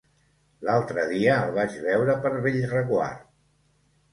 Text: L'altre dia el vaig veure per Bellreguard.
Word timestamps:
L'altre 0.69 1.03
dia 1.11 1.35
el 1.49 1.53
vaig 1.57 1.75
veure 1.83 2.15
per 2.25 2.33
Bellreguard. 2.47 3.25